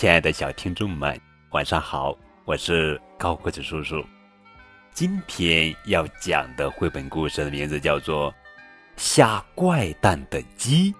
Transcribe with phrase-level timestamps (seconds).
[0.00, 1.20] 亲爱的小听众们，
[1.50, 2.16] 晚上好！
[2.46, 4.02] 我是高个子叔叔。
[4.94, 8.32] 今天要讲的绘本故事的名字叫做
[8.96, 10.90] 《下怪蛋的鸡》，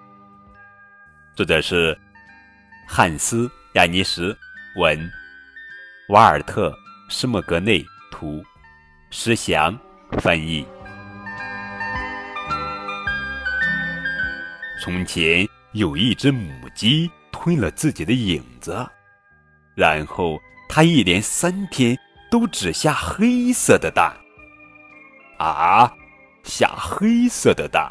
[1.35, 1.99] 作者是
[2.87, 4.37] 汉斯·亚尼什
[4.77, 5.11] 文，
[6.11, 6.71] 瓦尔特·
[7.09, 8.45] 施莫格内图，
[9.11, 9.75] 石祥
[10.19, 10.63] 翻译。
[14.83, 17.11] 从前有一只母鸡
[17.43, 18.87] 吞了自己的影子，
[19.75, 21.99] 然后它一连三天
[22.31, 24.15] 都只下黑色的蛋。
[25.39, 25.91] 啊，
[26.45, 27.91] 下黑色的蛋！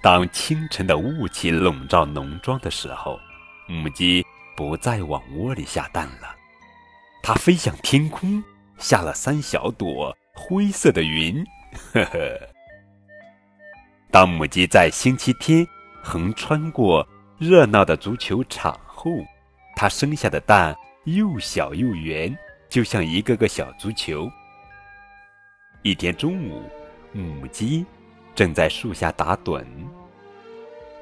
[0.00, 3.20] 当清晨的雾气笼罩农庄的时候，
[3.66, 4.24] 母鸡
[4.56, 6.34] 不再往窝里下蛋了，
[7.22, 8.42] 它飞向天空，
[8.78, 11.44] 下了三小朵灰色的云。
[11.92, 12.18] 呵呵。
[14.10, 15.68] 当母鸡在星期天
[16.02, 17.06] 横穿过
[17.38, 19.10] 热闹的足球场后，
[19.76, 22.36] 它生下的蛋又小又圆，
[22.68, 24.28] 就像一个个小足球。
[25.82, 26.62] 一天中午，
[27.12, 27.86] 母鸡
[28.34, 29.64] 正在树下打盹，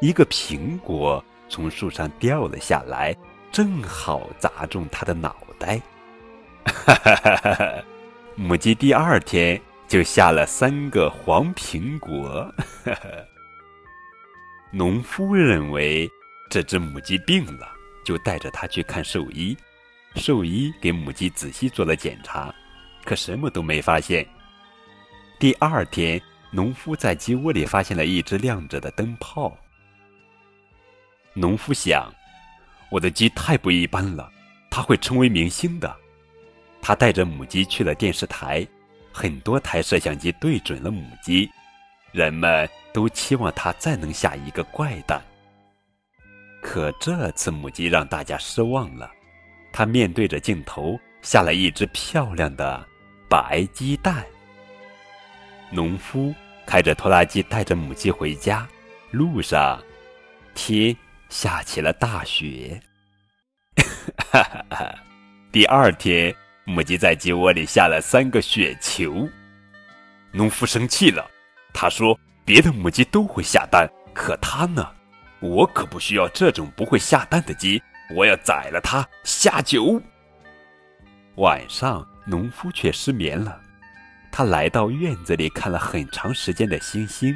[0.00, 3.16] 一个苹果从树上掉了下来，
[3.50, 5.80] 正好砸中它的脑袋。
[6.66, 7.84] 哈哈哈！
[8.34, 9.60] 母鸡第二天。
[9.88, 12.52] 就下了三个黄苹果。
[14.72, 16.10] 农夫认为
[16.48, 17.68] 这只母鸡病了，
[18.04, 19.56] 就带着它去看兽医。
[20.14, 22.54] 兽医给母鸡仔细做了检查，
[23.04, 24.26] 可什么都没发现。
[25.38, 29.56] 第二天，农夫在鸡窝里发现了一只亮着的灯泡。
[31.34, 32.10] 农夫想，
[32.90, 34.32] 我的鸡太不一般了，
[34.70, 35.94] 它会成为明星的。
[36.80, 38.66] 他带着母鸡去了电视台。
[39.12, 41.50] 很多台摄像机对准了母鸡，
[42.12, 45.22] 人们都期望它再能下一个怪蛋。
[46.76, 49.10] 可这次母鸡让大家失望了，
[49.72, 52.86] 它面对着镜头下了一只漂亮的
[53.30, 54.22] 白鸡蛋。
[55.70, 56.34] 农夫
[56.66, 58.68] 开着拖拉机带着母鸡回家，
[59.10, 59.82] 路上
[60.54, 60.94] 天
[61.30, 62.78] 下起了大雪。
[64.30, 64.94] 哈哈！
[65.50, 66.36] 第二天。
[66.66, 69.26] 母鸡在鸡窝里下了三个雪球，
[70.30, 71.24] 农夫生气了。
[71.72, 74.84] 他说：“别的母鸡都会下蛋，可它呢？
[75.40, 77.82] 我可不需要这种不会下蛋的鸡，
[78.14, 80.00] 我要宰了它下酒。”
[81.36, 83.60] 晚上，农夫却失眠了。
[84.32, 87.34] 他来到院子里看了很长时间的星星。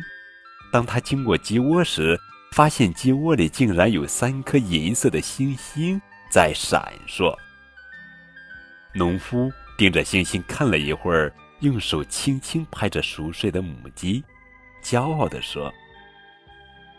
[0.73, 2.19] 当他经过鸡窝时，
[2.53, 6.01] 发现鸡窝里竟然有三颗银色的星星
[6.31, 7.35] 在闪烁。
[8.93, 14.25] 农夫盯着星星看了一会儿，用手轻轻拍着熟睡的母鸡，
[14.83, 15.73] 骄傲地说：“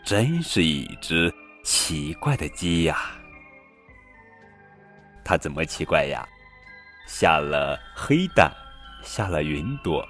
[0.04, 1.32] 真是一只
[1.62, 3.12] 奇怪的鸡呀！
[5.24, 6.26] 它怎么奇怪呀？
[7.06, 8.52] 下了黑蛋，
[9.04, 10.06] 下了云朵，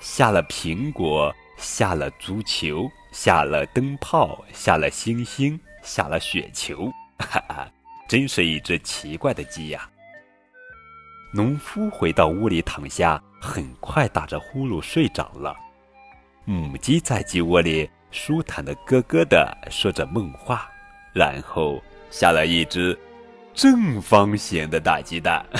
[0.00, 7.70] 下了苹果，下了足球，下了灯泡，下了星星，下了雪球，哈哈，
[8.08, 9.88] 真是一只奇怪的鸡呀！”
[11.32, 15.54] 农夫回到屋里躺下，很快打着呼噜睡着了。
[16.46, 20.68] 母鸡在鸡窝里舒坦的咯咯的说着梦话，
[21.12, 22.98] 然后下了一只
[23.54, 25.44] 正方形的大鸡蛋。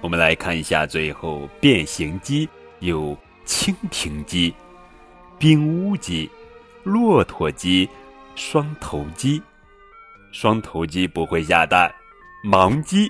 [0.00, 2.48] 我们来看一下，最后变形鸡
[2.80, 4.54] 有蜻蜓鸡、
[5.38, 6.28] 冰屋鸡、
[6.82, 7.88] 骆驼鸡、
[8.34, 9.40] 双头鸡。
[10.32, 11.94] 双头鸡不会下蛋。
[12.44, 13.08] 盲鸡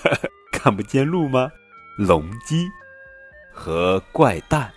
[0.52, 1.50] 看不见路吗？
[1.98, 2.66] 龙鸡
[3.52, 4.72] 和怪蛋，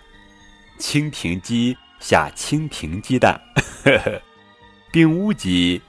[0.78, 3.40] 蜻蜓鸡下蜻蜓鸡蛋，
[4.92, 5.80] 冰屋鸡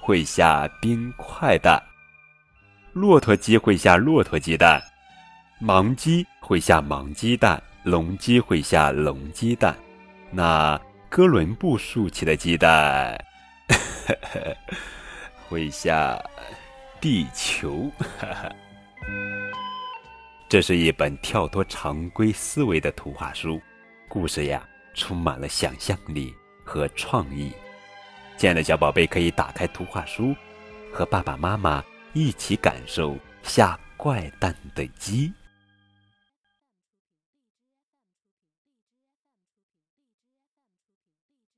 [0.00, 1.80] 会下冰块蛋，
[2.92, 4.82] 骆驼鸡会下骆驼鸡蛋，
[5.60, 9.76] 盲鸡会下盲鸡蛋，龙鸡会下龙鸡蛋。
[10.30, 13.18] 那哥伦布竖起的鸡蛋
[15.48, 16.20] 会下。
[17.00, 17.88] 地球，
[20.48, 23.62] 这是一本跳脱常规思维的图画书，
[24.08, 26.34] 故事呀充满了想象力
[26.64, 27.52] 和创意。
[28.36, 30.34] 亲爱的小宝贝，可以打开图画书，
[30.92, 31.84] 和爸爸妈妈
[32.14, 35.32] 一起感受下怪蛋的鸡。